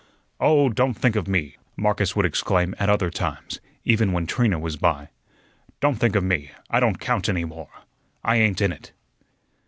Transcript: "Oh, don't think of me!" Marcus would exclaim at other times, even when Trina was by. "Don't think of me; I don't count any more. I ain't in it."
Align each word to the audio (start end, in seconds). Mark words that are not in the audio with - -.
"Oh, 0.39 0.69
don't 0.69 0.95
think 0.95 1.15
of 1.15 1.27
me!" 1.27 1.57
Marcus 1.77 2.15
would 2.15 2.25
exclaim 2.25 2.73
at 2.79 2.89
other 2.89 3.11
times, 3.11 3.61
even 3.85 4.13
when 4.13 4.25
Trina 4.25 4.57
was 4.57 4.75
by. 4.75 5.09
"Don't 5.79 5.99
think 5.99 6.15
of 6.15 6.23
me; 6.23 6.49
I 6.71 6.79
don't 6.79 6.99
count 6.99 7.29
any 7.29 7.45
more. 7.45 7.69
I 8.23 8.37
ain't 8.37 8.61
in 8.61 8.71
it." 8.71 8.93